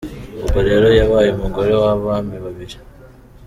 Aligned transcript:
Ubwo 0.43 0.57
rero 0.67 0.87
yabaye 0.99 1.29
umugore 1.31 1.71
w’abami 1.81 2.35
babiri. 2.43 2.77